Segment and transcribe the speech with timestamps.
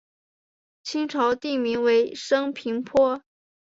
[0.81, 3.21] 清朝定名为升平坡。